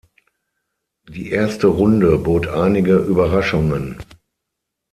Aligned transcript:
Die 1.07 1.29
erste 1.29 1.67
Runde 1.67 2.17
bot 2.17 2.47
einige 2.47 2.97
Überraschungen. 2.97 3.99